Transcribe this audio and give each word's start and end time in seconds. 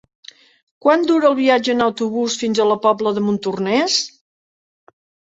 Quant 0.85 1.01
dura 1.09 1.27
el 1.27 1.35
viatge 1.39 1.73
en 1.75 1.83
autobús 1.85 2.37
fins 2.43 2.61
a 2.63 2.65
la 2.69 2.77
Pobla 2.85 3.13
de 3.17 3.23
Montornès? 3.27 3.99